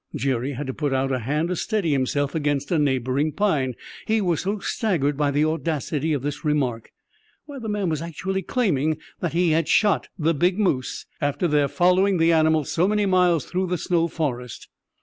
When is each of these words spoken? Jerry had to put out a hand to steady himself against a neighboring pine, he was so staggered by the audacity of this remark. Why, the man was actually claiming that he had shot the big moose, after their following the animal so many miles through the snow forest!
Jerry 0.15 0.53
had 0.53 0.65
to 0.65 0.73
put 0.73 0.93
out 0.93 1.11
a 1.11 1.19
hand 1.19 1.49
to 1.49 1.55
steady 1.55 1.91
himself 1.91 2.33
against 2.33 2.71
a 2.71 2.79
neighboring 2.79 3.33
pine, 3.33 3.75
he 4.07 4.19
was 4.19 4.41
so 4.41 4.57
staggered 4.57 5.15
by 5.15 5.29
the 5.29 5.45
audacity 5.45 6.11
of 6.11 6.23
this 6.23 6.43
remark. 6.43 6.89
Why, 7.45 7.59
the 7.59 7.69
man 7.69 7.87
was 7.87 8.01
actually 8.01 8.41
claiming 8.41 8.97
that 9.19 9.33
he 9.33 9.51
had 9.51 9.67
shot 9.67 10.07
the 10.17 10.33
big 10.33 10.57
moose, 10.57 11.05
after 11.21 11.47
their 11.47 11.67
following 11.67 12.17
the 12.17 12.31
animal 12.31 12.63
so 12.63 12.87
many 12.87 13.05
miles 13.05 13.45
through 13.45 13.67
the 13.67 13.77
snow 13.77 14.07
forest! 14.07 14.69